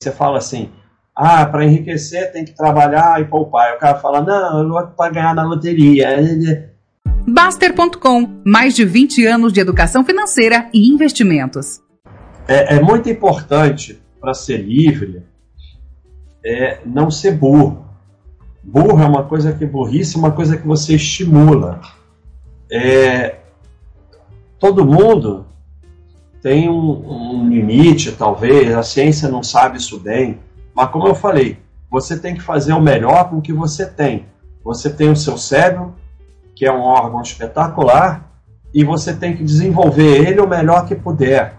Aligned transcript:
você 0.00 0.12
fala 0.12 0.38
assim, 0.38 0.70
ah, 1.14 1.46
para 1.46 1.64
enriquecer 1.64 2.32
tem 2.32 2.44
que 2.44 2.54
trabalhar 2.54 3.20
e 3.20 3.24
poupar. 3.24 3.72
E 3.72 3.76
o 3.76 3.78
cara 3.78 3.98
fala, 3.98 4.20
não, 4.20 4.62
eu 4.62 4.68
vou 4.68 4.86
para 4.88 5.12
ganhar 5.12 5.34
na 5.34 5.44
loteria. 5.44 6.74
Baster.com, 7.26 8.42
mais 8.44 8.74
de 8.74 8.84
20 8.84 9.26
anos 9.26 9.52
de 9.52 9.60
educação 9.60 10.04
financeira 10.04 10.68
e 10.72 10.88
investimentos. 10.88 11.80
É, 12.46 12.76
é 12.76 12.80
muito 12.80 13.08
importante 13.08 14.00
para 14.20 14.34
ser 14.34 14.58
livre 14.58 15.24
é, 16.46 16.78
não 16.86 17.10
ser 17.10 17.32
burro. 17.32 17.84
Burro 18.62 19.02
é 19.02 19.06
uma 19.06 19.24
coisa 19.24 19.52
que 19.52 19.66
burrice 19.66 20.14
é 20.16 20.18
uma 20.18 20.30
coisa 20.30 20.56
que 20.56 20.66
você 20.66 20.94
estimula. 20.94 21.80
É, 22.70 23.40
todo 24.58 24.86
mundo 24.86 25.44
tem 26.46 26.70
um, 26.70 27.42
um 27.42 27.48
limite, 27.48 28.12
talvez, 28.12 28.72
a 28.72 28.80
ciência 28.84 29.28
não 29.28 29.42
sabe 29.42 29.78
isso 29.78 29.98
bem, 29.98 30.38
mas 30.72 30.88
como 30.90 31.08
eu 31.08 31.14
falei, 31.16 31.58
você 31.90 32.16
tem 32.16 32.36
que 32.36 32.40
fazer 32.40 32.72
o 32.72 32.80
melhor 32.80 33.28
com 33.28 33.38
o 33.38 33.42
que 33.42 33.52
você 33.52 33.84
tem. 33.84 34.26
Você 34.62 34.88
tem 34.88 35.10
o 35.10 35.16
seu 35.16 35.36
cérebro, 35.36 35.96
que 36.54 36.64
é 36.64 36.70
um 36.70 36.82
órgão 36.82 37.20
espetacular, 37.20 38.30
e 38.72 38.84
você 38.84 39.12
tem 39.12 39.36
que 39.36 39.42
desenvolver 39.42 40.24
ele 40.24 40.40
o 40.40 40.46
melhor 40.46 40.86
que 40.86 40.94
puder. 40.94 41.56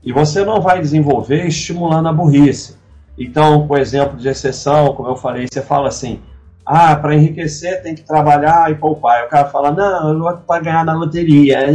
E 0.00 0.12
você 0.12 0.44
não 0.44 0.60
vai 0.60 0.80
desenvolver 0.80 1.48
estimulando 1.48 2.08
a 2.08 2.12
burrice. 2.12 2.76
Então, 3.18 3.66
por 3.66 3.80
exemplo, 3.80 4.16
de 4.16 4.28
exceção, 4.28 4.94
como 4.94 5.08
eu 5.08 5.16
falei, 5.16 5.48
você 5.52 5.60
fala 5.60 5.88
assim: 5.88 6.20
ah, 6.64 6.94
para 6.94 7.16
enriquecer 7.16 7.82
tem 7.82 7.96
que 7.96 8.02
trabalhar 8.02 8.70
e 8.70 8.76
poupar. 8.76 9.22
E 9.22 9.26
o 9.26 9.28
cara 9.28 9.48
fala: 9.48 9.72
não, 9.72 10.12
eu 10.12 10.20
vou 10.20 10.36
para 10.36 10.62
ganhar 10.62 10.84
na 10.84 10.94
loteria. 10.94 11.68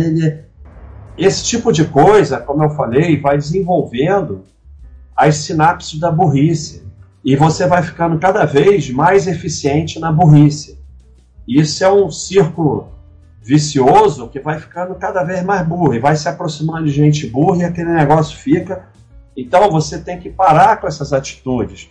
Esse 1.20 1.44
tipo 1.44 1.70
de 1.74 1.84
coisa, 1.84 2.40
como 2.40 2.64
eu 2.64 2.70
falei, 2.70 3.20
vai 3.20 3.38
desenvolvendo 3.38 4.46
as 5.14 5.36
sinapses 5.36 6.00
da 6.00 6.10
burrice. 6.10 6.88
E 7.26 7.36
você 7.36 7.68
vai 7.68 7.84
ficando 7.84 8.18
cada 8.18 8.46
vez 8.46 8.90
mais 8.90 9.28
eficiente 9.28 10.00
na 10.00 10.14
burrice. 10.14 10.80
Isso 11.46 11.84
é 11.84 11.92
um 11.92 12.10
círculo 12.10 12.88
vicioso 13.44 14.30
que 14.30 14.40
vai 14.40 14.62
ficando 14.62 14.96
cada 14.96 15.22
vez 15.24 15.44
mais 15.44 15.68
burro 15.68 15.94
e 15.94 16.00
vai 16.00 16.16
se 16.16 16.30
aproximando 16.30 16.86
de 16.86 16.92
gente 16.92 17.28
burra 17.28 17.64
e 17.64 17.66
aquele 17.66 17.92
negócio 17.92 18.38
fica. 18.38 18.88
Então 19.36 19.70
você 19.70 20.00
tem 20.00 20.22
que 20.22 20.30
parar 20.30 20.78
com 20.78 20.88
essas 20.88 21.12
atitudes. 21.12 21.90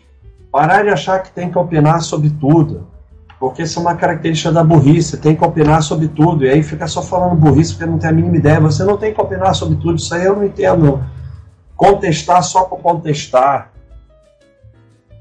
Parar 0.50 0.84
de 0.84 0.88
achar 0.88 1.22
que 1.22 1.32
tem 1.32 1.50
que 1.50 1.58
opinar 1.58 2.00
sobre 2.00 2.30
tudo. 2.30 2.88
Porque 3.38 3.62
isso 3.62 3.78
é 3.78 3.82
uma 3.82 3.94
característica 3.94 4.50
da 4.50 4.64
burrice, 4.64 5.16
tem 5.16 5.36
que 5.36 5.44
opinar 5.44 5.82
sobre 5.82 6.08
tudo. 6.08 6.44
E 6.44 6.50
aí 6.50 6.62
fica 6.62 6.88
só 6.88 7.02
falando 7.02 7.36
burrice 7.36 7.72
porque 7.72 7.86
não 7.86 7.98
tem 7.98 8.10
a 8.10 8.12
mínima 8.12 8.36
ideia. 8.36 8.60
Você 8.60 8.82
não 8.82 8.96
tem 8.96 9.14
que 9.14 9.20
opinar 9.20 9.54
sobre 9.54 9.76
tudo, 9.76 9.96
isso 9.96 10.12
aí 10.14 10.24
eu 10.24 10.34
não 10.34 10.44
entendo. 10.44 11.04
Contestar 11.76 12.42
só 12.42 12.64
por 12.64 12.80
contestar. 12.80 13.70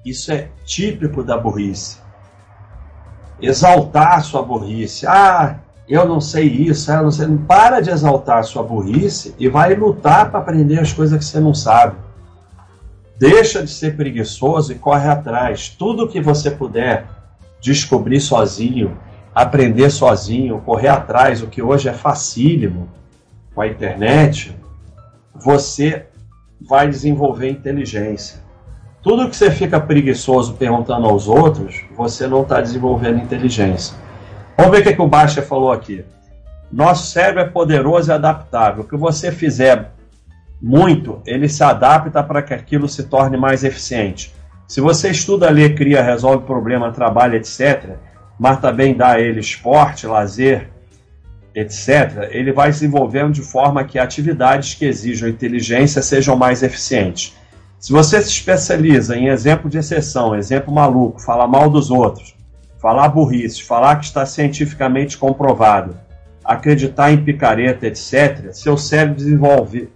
Isso 0.04 0.32
é 0.32 0.50
típico 0.66 1.24
da 1.24 1.38
burrice. 1.38 2.00
Exaltar 3.40 4.24
sua 4.24 4.42
burrice. 4.42 5.06
Ah, 5.06 5.60
eu 5.88 6.08
não 6.08 6.20
sei 6.20 6.48
isso, 6.48 6.92
eu 6.92 7.04
não 7.04 7.12
sei. 7.12 7.28
Para 7.48 7.82
de 7.82 7.92
exaltar 7.92 8.44
sua 8.44 8.64
burrice 8.64 9.36
e 9.38 9.48
vai 9.48 9.76
lutar 9.76 10.32
para 10.32 10.40
aprender 10.40 10.80
as 10.80 10.92
coisas 10.92 11.20
que 11.20 11.26
você 11.26 11.40
não 11.40 11.54
sabe. 11.54 11.96
Deixa 13.20 13.62
de 13.62 13.70
ser 13.70 13.96
preguiçoso 13.96 14.72
e 14.72 14.76
corre 14.76 15.08
atrás. 15.08 15.70
Tudo 15.70 16.08
que 16.08 16.20
você 16.20 16.50
puder 16.50 17.17
descobrir 17.62 18.20
sozinho, 18.20 18.98
aprender 19.34 19.90
sozinho, 19.90 20.62
correr 20.62 20.90
atrás, 20.90 21.42
o 21.42 21.48
que 21.48 21.62
hoje 21.62 21.90
é 21.90 21.94
facílimo 21.94 22.90
com 23.54 23.62
a 23.62 23.68
internet, 23.68 24.56
você 25.34 26.08
vai 26.60 26.88
desenvolver 26.88 27.50
inteligência. 27.50 28.40
Tudo 29.02 29.30
que 29.30 29.36
você 29.36 29.52
fica 29.52 29.80
preguiçoso 29.80 30.56
perguntando 30.56 31.08
aos 31.08 31.28
outros, 31.28 31.82
você 31.96 32.28
não 32.28 32.42
está 32.42 32.60
desenvolvendo 32.60 33.20
inteligência. 33.20 33.96
Vamos 34.58 34.72
ver 34.72 34.82
o 34.82 34.84
que, 34.84 34.94
que 34.96 35.02
o 35.02 35.08
Baixa 35.08 35.42
falou 35.42 35.72
aqui. 35.72 36.04
Nosso 36.72 37.12
cérebro 37.12 37.42
é 37.42 37.46
poderoso 37.46 38.12
e 38.12 38.14
adaptável. 38.14 38.84
O 38.84 38.88
que 38.88 38.98
você 38.98 39.32
fizer 39.32 39.92
muito, 40.62 41.22
ele 41.26 41.48
se 41.48 41.64
adapta 41.64 42.22
para 42.24 42.42
que 42.42 42.54
aquilo 42.54 42.90
se 42.90 43.04
torne 43.04 43.38
mais 43.38 43.64
eficiente. 43.64 44.34
Se 44.68 44.82
você 44.82 45.12
estuda, 45.12 45.50
lê, 45.50 45.70
cria, 45.70 46.04
resolve 46.04 46.46
problema, 46.46 46.92
trabalha, 46.92 47.38
etc., 47.38 47.96
mas 48.38 48.60
também 48.60 48.94
dá 48.94 49.14
a 49.14 49.20
ele 49.20 49.40
esporte, 49.40 50.06
lazer, 50.06 50.70
etc., 51.56 52.28
ele 52.32 52.52
vai 52.52 52.70
desenvolvendo 52.70 53.32
de 53.32 53.42
forma 53.42 53.86
que 53.86 53.98
atividades 53.98 54.74
que 54.74 54.86
exijam 54.86 55.30
inteligência 55.30 56.02
sejam 56.02 56.36
mais 56.36 56.62
eficientes. 56.64 57.34
Se 57.80 57.94
você 57.94 58.22
se 58.22 58.30
especializa 58.30 59.16
em 59.16 59.30
exemplo 59.30 59.70
de 59.70 59.78
exceção, 59.78 60.36
exemplo 60.36 60.74
maluco, 60.74 61.22
falar 61.22 61.48
mal 61.48 61.70
dos 61.70 61.90
outros, 61.90 62.36
falar 62.78 63.08
burrice, 63.08 63.64
falar 63.64 63.96
que 63.96 64.06
está 64.06 64.26
cientificamente 64.26 65.18
comprovado, 65.18 65.98
acreditar 66.44 67.12
em 67.12 67.24
picareta, 67.24 67.88
etc., 67.88 68.52
seu 68.52 68.78
cérebro 68.78 69.16
desenvolve 69.16 69.90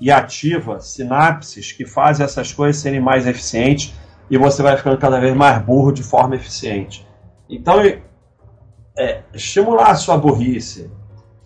e 0.00 0.10
ativa 0.10 0.80
sinapses 0.80 1.72
que 1.72 1.84
fazem 1.84 2.24
essas 2.24 2.52
coisas 2.52 2.80
serem 2.80 3.00
mais 3.00 3.26
eficientes 3.26 3.92
e 4.34 4.38
você 4.38 4.64
vai 4.64 4.76
ficando 4.76 4.98
cada 4.98 5.20
vez 5.20 5.32
mais 5.32 5.62
burro 5.62 5.92
de 5.92 6.02
forma 6.02 6.34
eficiente. 6.34 7.06
Então, 7.48 7.80
é, 8.98 9.22
estimular 9.32 9.92
a 9.92 9.94
sua 9.94 10.18
burrice 10.18 10.90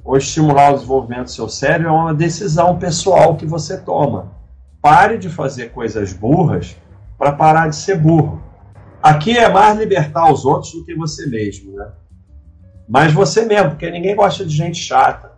ou 0.03 0.16
estimular 0.16 0.71
o 0.71 0.76
desenvolvimento 0.76 1.25
do 1.25 1.31
seu 1.31 1.50
cérebro 1.50 1.88
é 1.88 1.93
uma 1.93 2.15
decisão 2.15 2.78
pessoal 2.78 3.37
que 3.37 3.44
você 3.44 3.77
toma. 3.77 4.32
Pare 4.81 5.19
de 5.19 5.28
fazer 5.28 5.71
coisas 5.71 6.15
burras 6.15 6.78
para 7.19 7.32
parar 7.32 7.69
de 7.69 7.77
ser 7.77 7.98
burro. 7.98 8.43
Aqui 9.03 9.37
é 9.37 9.50
mais 9.50 9.78
libertar 9.78 10.32
os 10.32 10.47
outros 10.47 10.72
do 10.72 10.82
que 10.82 10.94
você 10.94 11.27
mesmo, 11.27 11.77
né? 11.77 11.93
Mas 12.88 13.12
você 13.12 13.44
mesmo, 13.44 13.72
porque 13.72 13.91
ninguém 13.91 14.16
gosta 14.16 14.47
de 14.47 14.56
gente 14.56 14.78
chata. 14.78 15.32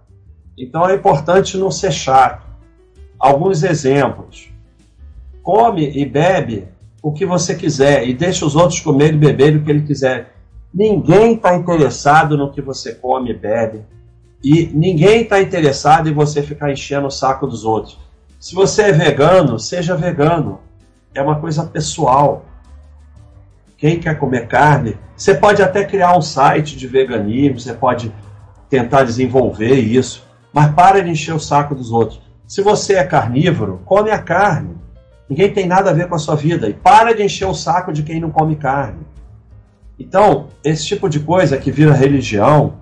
Então 0.56 0.88
é 0.88 0.94
importante 0.94 1.56
não 1.56 1.68
ser 1.70 1.90
chato. 1.90 2.46
Alguns 3.18 3.64
exemplos. 3.64 4.52
Come 5.42 5.90
e 5.90 6.06
bebe 6.06 6.68
o 7.02 7.12
que 7.12 7.24
você 7.24 7.54
quiser 7.54 8.06
e 8.06 8.14
deixa 8.14 8.44
os 8.44 8.54
outros 8.54 8.80
comer 8.80 9.14
e 9.14 9.18
beber 9.18 9.56
o 9.56 9.62
que 9.62 9.70
ele 9.70 9.82
quiser. 9.82 10.34
Ninguém 10.72 11.34
está 11.34 11.54
interessado 11.54 12.36
no 12.36 12.50
que 12.50 12.60
você 12.60 12.94
come 12.94 13.30
e 13.30 13.34
bebe. 13.34 13.82
E 14.42 14.70
ninguém 14.72 15.22
está 15.22 15.40
interessado 15.40 16.08
em 16.08 16.14
você 16.14 16.42
ficar 16.42 16.72
enchendo 16.72 17.06
o 17.06 17.10
saco 17.10 17.46
dos 17.46 17.64
outros. 17.64 17.98
Se 18.38 18.54
você 18.54 18.82
é 18.82 18.92
vegano, 18.92 19.58
seja 19.58 19.96
vegano. 19.96 20.60
É 21.14 21.20
uma 21.20 21.40
coisa 21.40 21.64
pessoal. 21.64 22.46
Quem 23.76 23.98
quer 23.98 24.18
comer 24.18 24.46
carne, 24.46 24.96
você 25.16 25.34
pode 25.34 25.62
até 25.62 25.84
criar 25.84 26.16
um 26.16 26.22
site 26.22 26.76
de 26.76 26.86
veganismo, 26.86 27.60
você 27.60 27.74
pode 27.74 28.12
tentar 28.68 29.04
desenvolver 29.04 29.74
isso, 29.74 30.24
mas 30.52 30.72
para 30.72 31.02
de 31.02 31.10
encher 31.10 31.34
o 31.34 31.40
saco 31.40 31.74
dos 31.74 31.90
outros. 31.90 32.20
Se 32.46 32.62
você 32.62 32.94
é 32.94 33.04
carnívoro, 33.04 33.80
come 33.84 34.10
a 34.10 34.18
carne. 34.18 34.76
Ninguém 35.30 35.52
tem 35.52 35.64
nada 35.64 35.90
a 35.90 35.92
ver 35.92 36.08
com 36.08 36.16
a 36.16 36.18
sua 36.18 36.34
vida. 36.34 36.68
E 36.68 36.74
para 36.74 37.14
de 37.14 37.22
encher 37.22 37.46
o 37.46 37.54
saco 37.54 37.92
de 37.92 38.02
quem 38.02 38.20
não 38.20 38.30
come 38.30 38.56
carne. 38.56 39.06
Então, 39.96 40.48
esse 40.64 40.84
tipo 40.84 41.08
de 41.08 41.20
coisa 41.20 41.56
que 41.56 41.70
vira 41.70 41.92
religião 41.94 42.74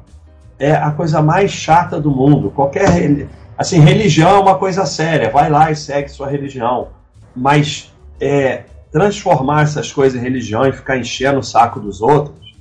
é 0.58 0.72
a 0.72 0.90
coisa 0.90 1.20
mais 1.20 1.50
chata 1.50 2.00
do 2.00 2.10
mundo. 2.10 2.50
Qualquer 2.50 3.28
assim, 3.56 3.80
religião 3.80 4.30
é 4.30 4.40
uma 4.40 4.54
coisa 4.54 4.86
séria. 4.86 5.30
Vai 5.30 5.50
lá 5.50 5.70
e 5.70 5.76
segue 5.76 6.08
sua 6.08 6.30
religião. 6.30 6.88
Mas 7.36 7.92
é, 8.18 8.64
transformar 8.90 9.64
essas 9.64 9.92
coisas 9.92 10.18
em 10.18 10.24
religião 10.24 10.66
e 10.66 10.72
ficar 10.72 10.96
enchendo 10.96 11.40
o 11.40 11.42
saco 11.42 11.78
dos 11.78 12.00
outros 12.00 12.56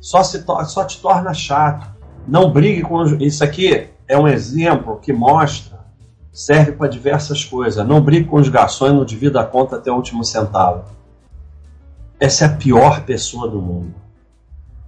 só, 0.00 0.22
se 0.22 0.42
só 0.66 0.84
te 0.84 0.98
torna 1.00 1.34
chato. 1.34 1.86
Não 2.26 2.50
brigue 2.50 2.80
com 2.80 3.04
isso 3.20 3.44
aqui 3.44 3.88
é 4.08 4.18
um 4.18 4.28
exemplo 4.28 4.98
que 5.00 5.12
mostra 5.12 5.73
serve 6.34 6.72
para 6.72 6.88
diversas 6.88 7.44
coisas. 7.44 7.86
Não 7.86 8.00
brigue 8.00 8.28
com 8.28 8.36
os 8.36 8.48
garçons, 8.48 8.92
não 8.92 9.04
divida 9.04 9.40
a 9.40 9.46
conta 9.46 9.76
até 9.76 9.90
o 9.90 9.94
último 9.94 10.24
centavo. 10.24 10.84
Essa 12.18 12.44
é 12.44 12.48
a 12.48 12.56
pior 12.56 13.02
pessoa 13.02 13.48
do 13.48 13.62
mundo. 13.62 13.94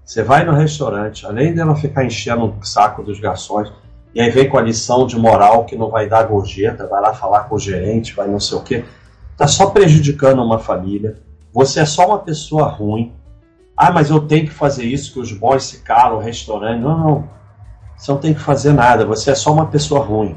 Você 0.05 0.23
vai 0.23 0.45
no 0.45 0.53
restaurante, 0.53 1.25
além 1.25 1.55
dela 1.55 1.77
ficar 1.77 2.05
enchendo 2.05 2.47
o 2.47 2.65
saco 2.65 3.03
dos 3.03 3.21
garçons, 3.21 3.73
e 4.13 4.21
aí 4.21 4.31
vem 4.31 4.49
com 4.49 4.59
a 4.59 4.63
lição 4.63 5.07
de 5.07 5.17
moral 5.17 5.65
que 5.65 5.77
não 5.77 5.89
vai 5.89 6.09
dar 6.09 6.25
gorjeta, 6.25 6.87
vai 6.87 7.01
lá 7.01 7.15
falar 7.15 7.45
com 7.45 7.55
o 7.55 7.59
gerente, 7.59 8.15
vai 8.15 8.27
não 8.27 8.41
sei 8.41 8.59
o 8.59 8.63
quê. 8.63 8.85
Tá 9.37 9.47
só 9.47 9.71
prejudicando 9.71 10.43
uma 10.43 10.59
família. 10.59 11.21
Você 11.53 11.81
é 11.81 11.85
só 11.85 12.07
uma 12.07 12.19
pessoa 12.19 12.67
ruim. 12.67 13.13
Ah, 13.77 13.93
mas 13.93 14.11
eu 14.11 14.21
tenho 14.21 14.47
que 14.47 14.53
fazer 14.53 14.85
isso 14.85 15.13
que 15.13 15.21
os 15.21 15.33
bons 15.33 15.65
se 15.65 15.79
calam, 15.79 16.19
o 16.19 16.23
restaurante. 16.23 16.81
Não, 16.81 16.99
não. 16.99 17.31
Você 17.97 18.11
não 18.11 18.19
tem 18.19 18.33
que 18.33 18.41
fazer 18.41 18.73
nada. 18.73 19.05
Você 19.05 19.31
é 19.31 19.35
só 19.35 19.53
uma 19.53 19.67
pessoa 19.67 20.03
ruim. 20.03 20.37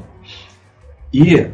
E 1.12 1.50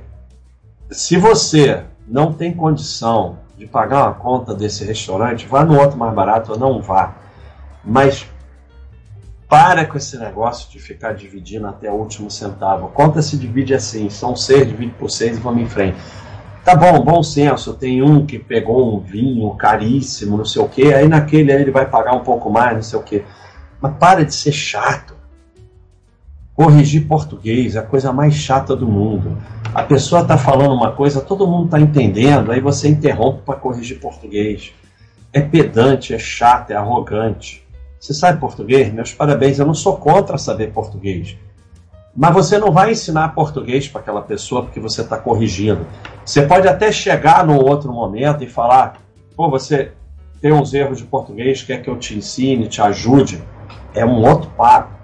se 0.90 1.16
você 1.16 1.84
não 2.06 2.32
tem 2.32 2.54
condição 2.54 3.38
de 3.56 3.66
pagar 3.66 4.04
uma 4.04 4.14
conta 4.14 4.54
desse 4.54 4.84
restaurante, 4.84 5.46
vá 5.46 5.64
no 5.64 5.80
outro 5.80 5.96
mais 5.96 6.14
barato 6.14 6.52
ou 6.52 6.58
não 6.58 6.80
vá. 6.82 7.16
Mas 7.84 8.26
para 9.48 9.86
com 9.86 9.96
esse 9.96 10.18
negócio 10.18 10.70
de 10.70 10.78
ficar 10.78 11.12
dividindo 11.12 11.66
até 11.66 11.90
o 11.90 11.94
último 11.94 12.30
centavo. 12.30 12.88
Conta 12.88 13.22
se 13.22 13.36
divide 13.36 13.74
assim, 13.74 14.10
são 14.10 14.34
seis, 14.34 14.66
divide 14.66 14.92
por 14.92 15.10
seis 15.10 15.36
e 15.36 15.40
vamos 15.40 15.62
em 15.62 15.68
frente. 15.68 15.96
Tá 16.64 16.74
bom, 16.74 17.00
bom 17.00 17.22
senso. 17.22 17.74
Tem 17.74 18.02
um 18.02 18.26
que 18.26 18.38
pegou 18.38 18.96
um 18.96 19.00
vinho 19.00 19.48
caríssimo, 19.54 20.36
não 20.36 20.44
sei 20.44 20.62
o 20.62 20.68
quê, 20.68 20.92
aí 20.92 21.06
naquele 21.06 21.52
aí 21.52 21.62
ele 21.62 21.70
vai 21.70 21.86
pagar 21.86 22.12
um 22.14 22.24
pouco 22.24 22.50
mais, 22.50 22.74
não 22.74 22.82
sei 22.82 22.98
o 22.98 23.02
quê. 23.02 23.24
Mas 23.80 23.96
para 23.98 24.24
de 24.24 24.34
ser 24.34 24.52
chato. 24.52 25.15
Corrigir 26.56 27.06
português 27.06 27.76
é 27.76 27.80
a 27.80 27.82
coisa 27.82 28.14
mais 28.14 28.32
chata 28.32 28.74
do 28.74 28.88
mundo. 28.88 29.36
A 29.74 29.82
pessoa 29.82 30.22
está 30.22 30.38
falando 30.38 30.72
uma 30.72 30.90
coisa, 30.92 31.20
todo 31.20 31.46
mundo 31.46 31.66
está 31.66 31.78
entendendo, 31.78 32.50
aí 32.50 32.60
você 32.60 32.88
interrompe 32.88 33.42
para 33.42 33.56
corrigir 33.56 34.00
português. 34.00 34.72
É 35.34 35.42
pedante, 35.42 36.14
é 36.14 36.18
chato, 36.18 36.70
é 36.70 36.74
arrogante. 36.74 37.62
Você 38.00 38.14
sabe 38.14 38.40
português? 38.40 38.90
Meus 38.90 39.12
parabéns, 39.12 39.58
eu 39.58 39.66
não 39.66 39.74
sou 39.74 39.98
contra 39.98 40.38
saber 40.38 40.72
português. 40.72 41.36
Mas 42.16 42.32
você 42.32 42.56
não 42.56 42.72
vai 42.72 42.92
ensinar 42.92 43.34
português 43.34 43.86
para 43.86 44.00
aquela 44.00 44.22
pessoa 44.22 44.62
porque 44.62 44.80
você 44.80 45.02
está 45.02 45.18
corrigindo. 45.18 45.86
Você 46.24 46.40
pode 46.40 46.66
até 46.66 46.90
chegar 46.90 47.46
num 47.46 47.58
outro 47.58 47.92
momento 47.92 48.42
e 48.42 48.48
falar: 48.48 48.96
pô, 49.36 49.50
você 49.50 49.92
tem 50.40 50.54
uns 50.54 50.72
erros 50.72 50.96
de 50.96 51.04
português, 51.04 51.62
quer 51.62 51.82
que 51.82 51.90
eu 51.90 51.98
te 51.98 52.16
ensine, 52.16 52.66
te 52.66 52.80
ajude. 52.80 53.44
É 53.94 54.06
um 54.06 54.24
outro 54.26 54.48
papo. 54.56 54.95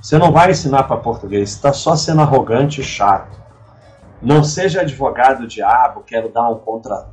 Você 0.00 0.16
não 0.16 0.30
vai 0.30 0.50
ensinar 0.50 0.84
para 0.84 0.96
português, 0.96 1.50
está 1.50 1.72
só 1.72 1.96
sendo 1.96 2.22
arrogante 2.22 2.80
e 2.80 2.84
chato. 2.84 3.38
Não 4.22 4.42
seja 4.42 4.80
advogado 4.80 5.46
diabo, 5.46 6.02
quero 6.06 6.28
dar 6.28 6.48
um 6.48 6.58
contra, 6.58 7.08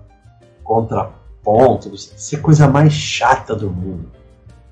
contraponto. 0.64 1.94
Isso 1.94 2.36
é 2.36 2.40
coisa 2.40 2.68
mais 2.68 2.94
chata 2.94 3.56
do 3.56 3.70
mundo. 3.70 4.12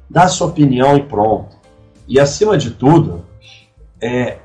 Dá 0.10 0.27
sua 0.27 0.48
opinião 0.48 0.95
e 0.95 1.04
pronto. 1.04 1.57
E 2.07 2.19
acima 2.19 2.57
de 2.57 2.71
tudo, 2.71 3.25
é, 4.01 4.38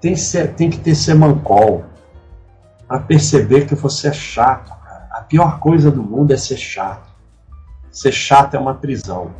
tem, 0.00 0.14
ser, 0.14 0.54
tem 0.54 0.70
que 0.70 0.78
ter 0.78 0.94
semancol 0.94 1.84
para 2.86 3.00
perceber 3.00 3.66
que 3.66 3.74
você 3.74 4.08
é 4.08 4.12
chato. 4.12 4.68
Cara. 4.68 5.08
A 5.10 5.22
pior 5.22 5.58
coisa 5.58 5.90
do 5.90 6.02
mundo 6.02 6.32
é 6.32 6.36
ser 6.36 6.56
chato. 6.56 7.10
Ser 7.90 8.12
chato 8.12 8.54
é 8.54 8.58
uma 8.58 8.74
prisão. 8.74 9.32